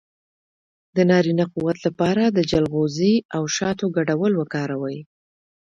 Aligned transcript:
د 0.95 0.97
نارینه 1.09 1.45
قوت 1.53 1.77
لپاره 1.87 2.23
د 2.27 2.39
چلغوزي 2.51 3.13
او 3.35 3.43
شاتو 3.55 3.85
ګډول 3.97 4.33
وکاروئ 4.37 4.99